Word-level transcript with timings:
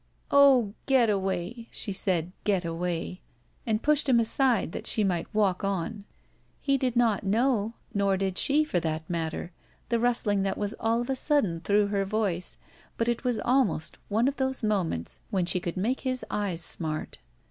"Oh, 0.31 0.73
Getaway!" 0.87 1.67
she 1.69 1.93
said, 1.93 2.31
"get 2.43 2.65
away." 2.65 3.21
And 3.67 3.83
pushed 3.83 4.09
him 4.09 4.19
aside 4.19 4.71
that 4.71 4.87
she 4.87 5.03
might 5.03 5.31
walk 5.31 5.63
on. 5.63 6.05
He 6.59 6.75
did 6.75 6.95
not 6.95 7.23
know, 7.23 7.75
nor 7.93 8.17
did 8.17 8.39
she, 8.39 8.63
for 8.63 8.79
that 8.79 9.07
matter, 9.07 9.51
the 9.89 9.99
rustling 9.99 10.41
that 10.41 10.57
was 10.57 10.73
all 10.79 11.01
of 11.01 11.09
a 11.11 11.15
sudden 11.15 11.59
through 11.59 11.85
her 11.89 12.03
voice, 12.03 12.57
but 12.97 13.07
it 13.07 13.23
was 13.23 13.39
almost 13.45 13.99
one 14.09 14.27
of 14.27 14.37
those 14.37 14.63
moments 14.63 15.19
when 15.29 15.45
she 15.45 15.59
could 15.59 15.77
make 15.77 15.99
his 15.99 16.25
eyes 16.31 16.63
smart. 16.63 17.19